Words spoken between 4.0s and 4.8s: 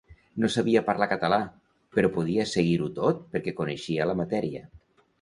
la matèria.